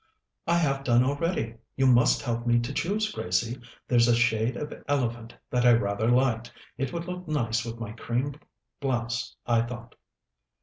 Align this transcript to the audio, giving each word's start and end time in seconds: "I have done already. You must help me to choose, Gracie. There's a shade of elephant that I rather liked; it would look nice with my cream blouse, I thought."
"I 0.47 0.55
have 0.57 0.83
done 0.83 1.03
already. 1.03 1.57
You 1.75 1.85
must 1.85 2.23
help 2.23 2.47
me 2.47 2.57
to 2.61 2.73
choose, 2.73 3.11
Gracie. 3.11 3.61
There's 3.87 4.07
a 4.07 4.15
shade 4.15 4.57
of 4.57 4.73
elephant 4.87 5.35
that 5.51 5.63
I 5.63 5.73
rather 5.73 6.09
liked; 6.09 6.51
it 6.75 6.91
would 6.91 7.05
look 7.05 7.27
nice 7.27 7.63
with 7.63 7.79
my 7.79 7.91
cream 7.91 8.33
blouse, 8.79 9.35
I 9.45 9.61
thought." 9.61 9.93